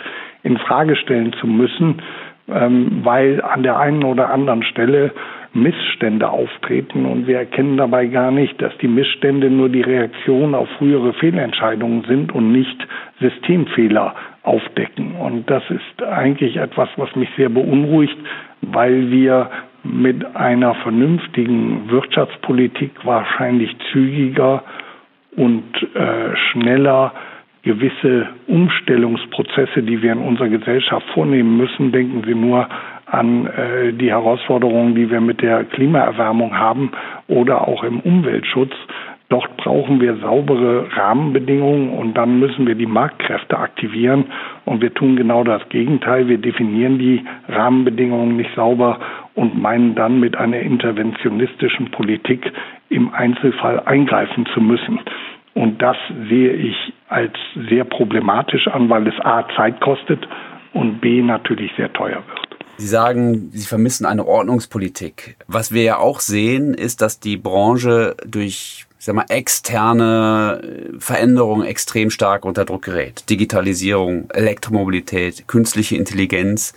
[0.43, 2.01] in Frage stellen zu müssen,
[2.49, 5.11] ähm, weil an der einen oder anderen Stelle
[5.53, 10.69] Missstände auftreten und wir erkennen dabei gar nicht, dass die Missstände nur die Reaktion auf
[10.77, 12.87] frühere Fehlentscheidungen sind und nicht
[13.19, 15.15] Systemfehler aufdecken.
[15.15, 18.17] Und das ist eigentlich etwas, was mich sehr beunruhigt,
[18.61, 19.49] weil wir
[19.83, 24.63] mit einer vernünftigen Wirtschaftspolitik wahrscheinlich zügiger
[25.35, 25.63] und
[25.95, 27.13] äh, schneller
[27.63, 31.91] gewisse Umstellungsprozesse, die wir in unserer Gesellschaft vornehmen müssen.
[31.91, 32.67] Denken Sie nur
[33.05, 36.91] an äh, die Herausforderungen, die wir mit der Klimaerwärmung haben
[37.27, 38.73] oder auch im Umweltschutz.
[39.29, 44.25] Dort brauchen wir saubere Rahmenbedingungen und dann müssen wir die Marktkräfte aktivieren.
[44.65, 46.27] Und wir tun genau das Gegenteil.
[46.27, 48.99] Wir definieren die Rahmenbedingungen nicht sauber
[49.33, 52.51] und meinen dann mit einer interventionistischen Politik
[52.89, 54.99] im Einzelfall eingreifen zu müssen.
[55.53, 55.97] Und das
[56.29, 56.75] sehe ich
[57.09, 57.33] als
[57.69, 60.27] sehr problematisch an, weil es A Zeit kostet
[60.73, 62.51] und B natürlich sehr teuer wird.
[62.77, 65.35] Sie sagen, Sie vermissen eine Ordnungspolitik.
[65.47, 70.61] Was wir ja auch sehen, ist, dass die Branche durch ich sag mal, externe
[70.99, 73.27] Veränderungen extrem stark unter Druck gerät.
[73.31, 76.75] Digitalisierung, Elektromobilität, künstliche Intelligenz.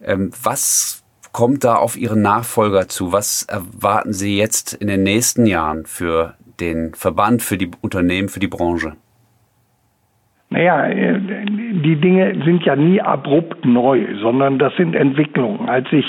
[0.00, 3.12] Ähm, was kommt da auf Ihren Nachfolger zu?
[3.12, 8.40] Was erwarten Sie jetzt in den nächsten Jahren für den Verband, für die Unternehmen, für
[8.40, 8.96] die Branche?
[10.50, 15.68] Naja, äh, die Dinge sind ja nie abrupt neu, sondern das sind Entwicklungen.
[15.68, 16.06] Als ich,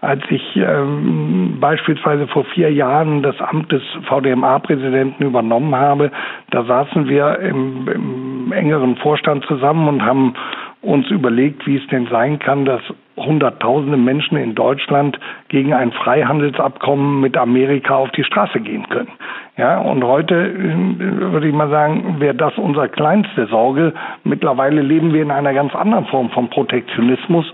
[0.00, 6.10] als ich ähm, beispielsweise vor vier Jahren das Amt des VDMA-Präsidenten übernommen habe,
[6.50, 10.34] da saßen wir im, im engeren Vorstand zusammen und haben
[10.80, 12.82] uns überlegt, wie es denn sein kann, dass
[13.16, 19.12] Hunderttausende Menschen in Deutschland gegen ein Freihandelsabkommen mit Amerika auf die Straße gehen können.
[19.58, 23.92] Ja, und heute äh, würde ich mal sagen, wäre das unsere kleinste Sorge.
[24.24, 27.44] Mittlerweile leben wir in einer ganz anderen Form von Protektionismus.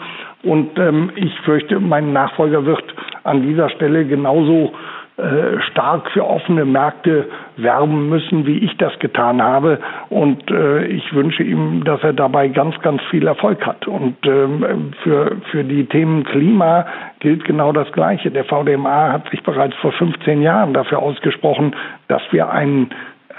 [0.45, 2.85] Und ähm, ich fürchte, mein Nachfolger wird
[3.25, 4.73] an dieser Stelle genauso
[5.19, 7.27] äh, stark für offene Märkte
[7.57, 9.81] werben müssen, wie ich das getan habe.
[10.11, 13.89] Und äh, ich wünsche ihm, dass er dabei ganz, ganz viel Erfolg hat.
[13.89, 16.87] Und ähm, für, für die Themen Klima
[17.19, 18.31] gilt genau das Gleiche.
[18.31, 21.75] Der VDMA hat sich bereits vor 15 Jahren dafür ausgesprochen,
[22.07, 22.91] dass wir ein,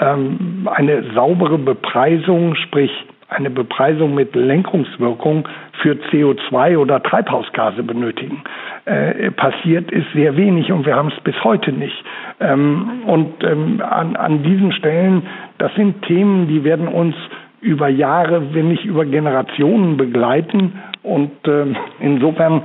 [0.02, 2.92] ähm, eine saubere Bepreisung, sprich
[3.30, 5.48] eine Bepreisung mit Lenkungswirkung
[5.82, 8.44] für CO2 oder Treibhausgase benötigen.
[8.86, 12.04] Äh, passiert ist sehr wenig und wir haben es bis heute nicht.
[12.40, 15.24] Ähm, und ähm, an, an diesen Stellen,
[15.60, 17.16] das sind Themen, die werden uns
[17.62, 20.74] über Jahre, wenn nicht über Generationen begleiten.
[21.04, 22.64] Und ähm, insofern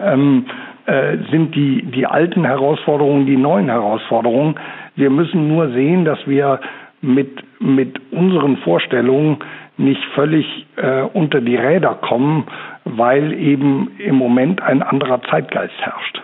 [0.00, 0.46] ähm,
[0.86, 4.54] äh, sind die, die alten Herausforderungen die neuen Herausforderungen.
[4.96, 6.60] Wir müssen nur sehen, dass wir
[7.00, 9.38] mit, mit unseren Vorstellungen
[9.80, 12.46] nicht völlig äh, unter die Räder kommen,
[12.84, 16.22] weil eben im Moment ein anderer Zeitgeist herrscht.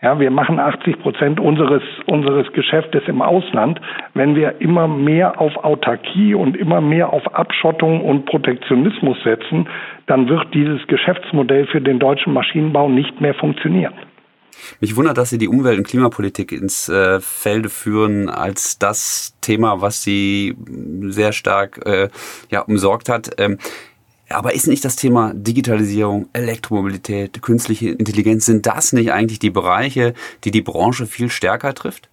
[0.00, 3.80] Ja, wir machen 80 Prozent unseres, unseres Geschäftes im Ausland.
[4.14, 9.66] Wenn wir immer mehr auf Autarkie und immer mehr auf Abschottung und Protektionismus setzen,
[10.06, 13.94] dann wird dieses Geschäftsmodell für den deutschen Maschinenbau nicht mehr funktionieren.
[14.80, 19.80] Mich wundert, dass Sie die Umwelt- und Klimapolitik ins äh, Felde führen als das Thema,
[19.80, 20.56] was Sie
[21.08, 22.08] sehr stark äh,
[22.50, 23.30] ja, umsorgt hat.
[23.38, 23.58] Ähm,
[24.28, 30.12] aber ist nicht das Thema Digitalisierung, Elektromobilität, künstliche Intelligenz, sind das nicht eigentlich die Bereiche,
[30.44, 32.10] die die Branche viel stärker trifft?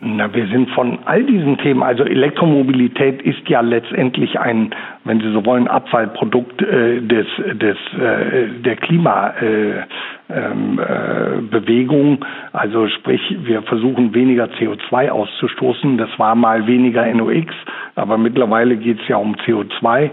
[0.00, 4.70] Na, wir sind von all diesen Themen, also Elektromobilität ist ja letztendlich ein,
[5.02, 9.88] wenn Sie so wollen, Abfallprodukt äh, des, des, äh, der Klimabewegung.
[10.30, 15.98] Ähm, äh, also sprich, wir versuchen weniger CO2 auszustoßen.
[15.98, 17.52] Das war mal weniger NOx,
[17.96, 20.10] aber mittlerweile geht es ja um CO2.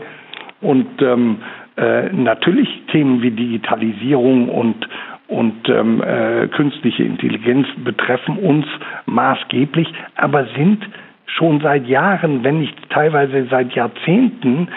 [0.61, 1.37] Und ähm,
[1.77, 4.87] äh, natürlich Themen wie Digitalisierung und
[5.27, 8.65] und ähm, äh, künstliche Intelligenz betreffen uns
[9.05, 10.83] maßgeblich, aber sind
[11.25, 14.67] schon seit Jahren, wenn nicht teilweise seit Jahrzehnten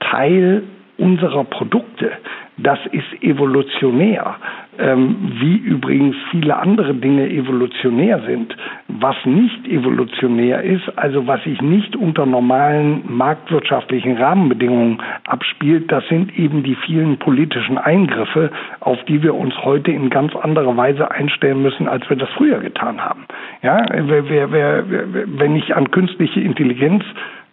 [0.00, 0.64] Teil
[0.98, 2.12] unserer Produkte.
[2.58, 4.36] Das ist evolutionär
[4.78, 8.56] ähm, wie übrigens viele andere Dinge evolutionär sind.
[8.88, 16.38] Was nicht evolutionär ist, also was sich nicht unter normalen marktwirtschaftlichen Rahmenbedingungen abspielt, das sind
[16.38, 18.50] eben die vielen politischen Eingriffe,
[18.80, 22.60] auf die wir uns heute in ganz anderer Weise einstellen müssen, als wir das früher
[22.60, 23.26] getan haben.
[23.62, 24.84] Ja, wer, wer, wer,
[25.26, 27.04] wenn ich an künstliche Intelligenz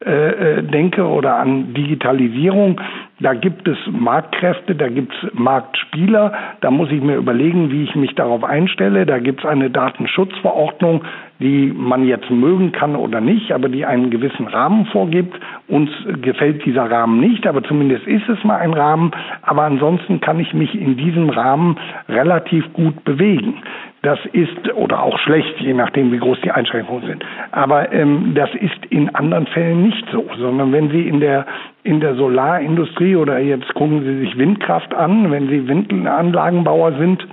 [0.01, 2.79] äh, denke oder an Digitalisierung,
[3.21, 6.31] da gibt es Marktkräfte, da gibt es Marktspieler,
[6.61, 9.05] da muss ich mir überlegen, wie ich mich darauf einstelle.
[9.05, 11.03] Da gibt es eine Datenschutzverordnung,
[11.39, 15.37] die man jetzt mögen kann oder nicht, aber die einen gewissen Rahmen vorgibt.
[15.67, 15.89] Uns
[16.21, 19.11] gefällt dieser Rahmen nicht, aber zumindest ist es mal ein Rahmen.
[19.41, 21.77] Aber ansonsten kann ich mich in diesem Rahmen
[22.07, 23.55] relativ gut bewegen.
[24.01, 27.25] Das ist, oder auch schlecht, je nachdem, wie groß die Einschränkungen sind.
[27.51, 31.45] Aber ähm, das ist in anderen Fällen nicht so, sondern wenn Sie in der,
[31.83, 37.27] in der Solarindustrie oder jetzt gucken Sie sich Windkraft an, wenn Sie Windanlagenbauer sind,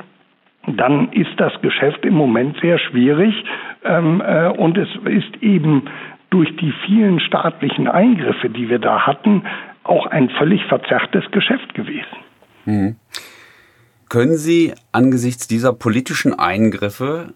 [0.67, 3.45] dann ist das Geschäft im Moment sehr schwierig
[3.85, 5.85] ähm, äh, und es ist eben
[6.31, 9.43] durch die vielen staatlichen Eingriffe, die wir da hatten,
[9.85, 12.17] auch ein völlig verzerrtes Geschäft gewesen.
[12.65, 12.97] Mhm.
[14.09, 17.35] Können Sie angesichts dieser politischen Eingriffe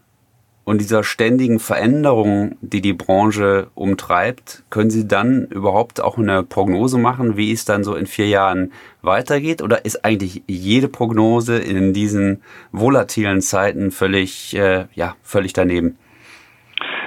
[0.65, 6.97] und dieser ständigen Veränderung, die die Branche umtreibt, können Sie dann überhaupt auch eine Prognose
[6.97, 8.71] machen, wie es dann so in vier Jahren
[9.03, 9.63] weitergeht?
[9.63, 15.97] Oder ist eigentlich jede Prognose in diesen volatilen Zeiten völlig, äh, ja, völlig daneben?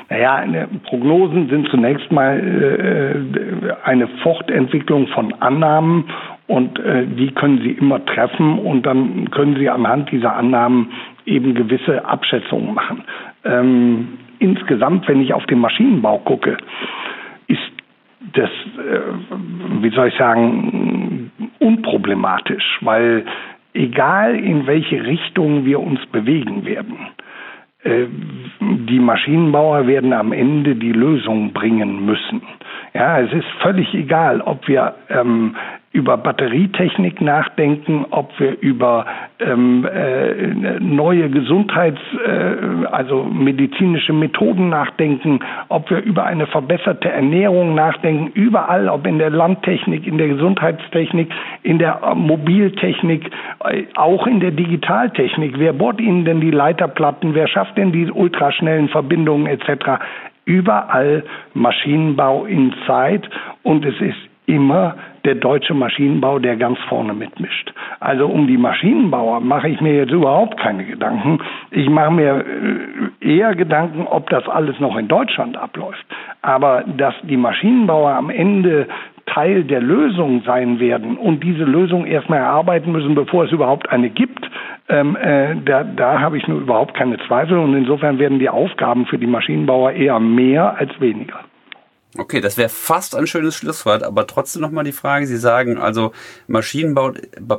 [0.09, 6.09] Naja, Prognosen sind zunächst mal äh, eine Fortentwicklung von Annahmen
[6.47, 10.91] und äh, die können Sie immer treffen und dann können Sie anhand dieser Annahmen
[11.25, 13.03] eben gewisse Abschätzungen machen.
[13.45, 16.57] Ähm, insgesamt, wenn ich auf den Maschinenbau gucke,
[17.47, 17.59] ist
[18.33, 23.25] das, äh, wie soll ich sagen, unproblematisch, weil
[23.73, 26.97] egal in welche Richtung wir uns bewegen werden,
[27.83, 28.05] äh,
[28.59, 32.41] die Maschinenbauer werden am Ende die Lösung bringen müssen.
[32.93, 35.55] Ja, es ist völlig egal, ob wir ähm,
[35.93, 39.05] über Batterietechnik nachdenken, ob wir über
[39.39, 45.39] ähm, äh, neue Gesundheits-, äh, also medizinische Methoden nachdenken,
[45.69, 51.31] ob wir über eine verbesserte Ernährung nachdenken, überall, ob in der Landtechnik, in der Gesundheitstechnik,
[51.61, 53.29] in der Mobiltechnik,
[53.63, 55.59] äh, auch in der Digitaltechnik.
[55.59, 57.35] Wer bohrt Ihnen denn die Leiterplatten?
[57.35, 60.01] Wer schafft denn die ultraschnellen Verbindungen etc.?
[60.45, 61.23] Überall
[61.53, 63.29] Maschinenbau in Zeit
[63.61, 64.17] und es ist
[64.47, 67.73] immer der deutsche Maschinenbau, der ganz vorne mitmischt.
[67.99, 71.39] Also um die Maschinenbauer mache ich mir jetzt überhaupt keine Gedanken.
[71.71, 72.45] Ich mache mir
[73.21, 76.05] äh, eher Gedanken, ob das alles noch in Deutschland abläuft.
[76.41, 78.87] Aber dass die Maschinenbauer am Ende
[79.25, 84.09] Teil der Lösung sein werden und diese Lösung erstmal erarbeiten müssen, bevor es überhaupt eine
[84.09, 84.49] gibt,
[84.89, 87.57] ähm, äh, da, da habe ich nur überhaupt keine Zweifel.
[87.57, 91.39] Und insofern werden die Aufgaben für die Maschinenbauer eher mehr als weniger.
[92.15, 96.11] Okay, das wäre fast ein schönes Schlusswort, aber trotzdem nochmal die Frage, Sie sagen also
[96.47, 97.13] Maschinenbau,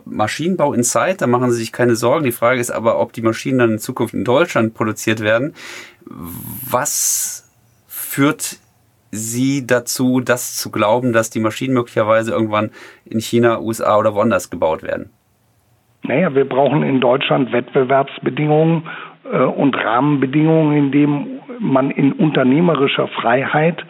[0.04, 2.24] Maschinenbau in Zeit, da machen Sie sich keine Sorgen.
[2.24, 5.54] Die Frage ist aber, ob die Maschinen dann in Zukunft in Deutschland produziert werden.
[6.04, 7.52] Was
[7.88, 8.58] führt
[9.10, 12.70] Sie dazu, das zu glauben, dass die Maschinen möglicherweise irgendwann
[13.04, 15.10] in China, USA oder woanders gebaut werden?
[16.04, 18.84] Naja, wir brauchen in Deutschland Wettbewerbsbedingungen
[19.24, 23.84] äh, und Rahmenbedingungen, in denen man in unternehmerischer Freiheit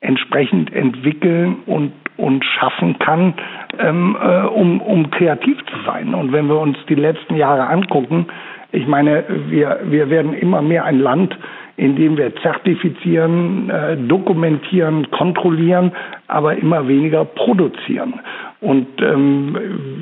[0.00, 3.34] entsprechend entwickeln und, und schaffen kann,
[3.78, 6.14] ähm, äh, um, um kreativ zu sein.
[6.14, 8.26] Und wenn wir uns die letzten Jahre angucken,
[8.72, 11.36] ich meine, wir, wir werden immer mehr ein Land,
[11.76, 15.92] in dem wir zertifizieren, äh, dokumentieren, kontrollieren,
[16.28, 18.20] aber immer weniger produzieren.
[18.60, 19.56] Und ähm,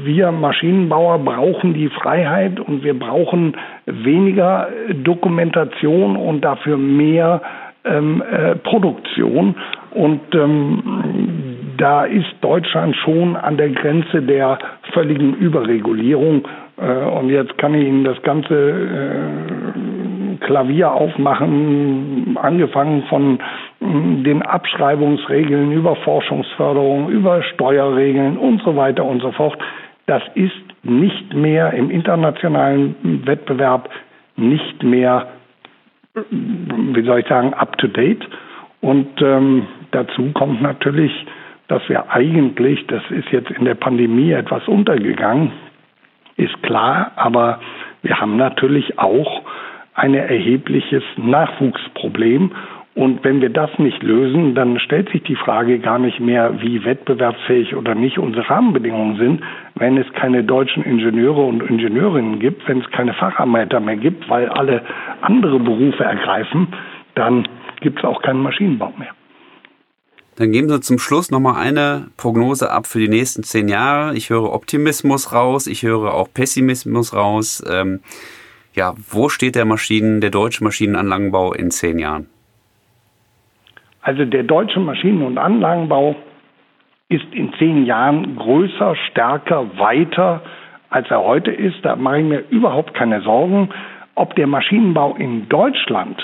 [0.04, 4.68] wir Maschinenbauer brauchen die Freiheit und wir brauchen weniger
[5.04, 7.40] Dokumentation und dafür mehr
[7.84, 9.54] ähm, äh, Produktion.
[9.90, 14.58] Und ähm, da ist Deutschland schon an der Grenze der
[14.92, 16.46] völligen Überregulierung.
[16.76, 23.38] Äh, und jetzt kann ich Ihnen das ganze äh, Klavier aufmachen, angefangen von
[23.80, 29.58] äh, den Abschreibungsregeln über Forschungsförderung, über Steuerregeln und so weiter und so fort.
[30.06, 32.94] Das ist nicht mehr im internationalen
[33.26, 33.90] Wettbewerb
[34.36, 35.28] nicht mehr,
[36.30, 38.26] wie soll ich sagen, up to date.
[38.80, 41.12] Und ähm, dazu kommt natürlich,
[41.68, 45.52] dass wir eigentlich, das ist jetzt in der Pandemie etwas untergegangen,
[46.36, 47.60] ist klar, aber
[48.02, 49.42] wir haben natürlich auch
[49.94, 52.52] ein erhebliches Nachwuchsproblem.
[52.94, 56.84] Und wenn wir das nicht lösen, dann stellt sich die Frage gar nicht mehr, wie
[56.84, 59.42] wettbewerbsfähig oder nicht unsere Rahmenbedingungen sind,
[59.76, 64.48] wenn es keine deutschen Ingenieure und Ingenieurinnen gibt, wenn es keine Facharbeiter mehr gibt, weil
[64.48, 64.82] alle
[65.20, 66.68] andere Berufe ergreifen,
[67.14, 67.46] dann
[67.80, 69.17] gibt es auch keinen Maschinenbau mehr.
[70.38, 74.14] Dann geben Sie zum Schluss nochmal eine Prognose ab für die nächsten zehn Jahre.
[74.14, 77.64] Ich höre Optimismus raus, ich höre auch Pessimismus raus.
[77.68, 78.00] Ähm,
[78.72, 82.28] ja, wo steht der Maschinen, der deutsche Maschinenanlagenbau in zehn Jahren?
[84.00, 86.14] Also der deutsche Maschinen- und Anlagenbau
[87.08, 90.42] ist in zehn Jahren größer, stärker, weiter,
[90.88, 91.78] als er heute ist.
[91.82, 93.70] Da mache ich mir überhaupt keine Sorgen.
[94.14, 96.22] Ob der Maschinenbau in Deutschland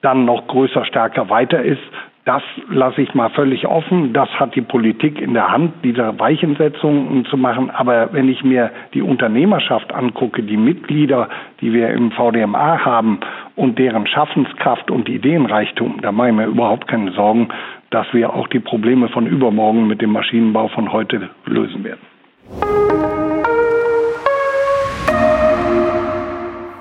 [0.00, 1.82] dann noch größer, stärker, weiter ist,
[2.30, 4.12] das lasse ich mal völlig offen.
[4.12, 7.70] Das hat die Politik in der Hand, diese Weichensetzungen zu machen.
[7.70, 11.28] Aber wenn ich mir die Unternehmerschaft angucke, die Mitglieder,
[11.60, 13.18] die wir im VDMA haben
[13.56, 17.48] und deren Schaffenskraft und Ideenreichtum, da mache ich mir überhaupt keine Sorgen,
[17.90, 23.29] dass wir auch die Probleme von übermorgen mit dem Maschinenbau von heute lösen werden.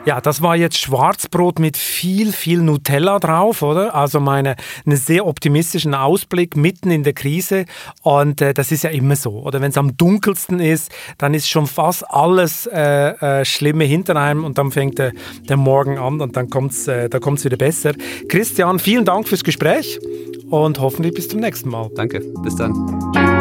[0.09, 3.93] Ja, das war jetzt Schwarzbrot mit viel, viel Nutella drauf, oder?
[3.93, 7.65] Also meine, einen sehr optimistischen Ausblick mitten in der Krise.
[8.01, 9.33] Und äh, das ist ja immer so.
[9.33, 14.15] Oder wenn es am dunkelsten ist, dann ist schon fast alles äh, äh, Schlimme hinter
[14.15, 15.11] einem und dann fängt der,
[15.47, 17.91] der Morgen an und dann kommt es äh, wieder besser.
[18.29, 19.99] Christian, vielen Dank fürs Gespräch
[20.49, 21.87] und hoffentlich bis zum nächsten Mal.
[21.95, 23.38] Danke, bis dann.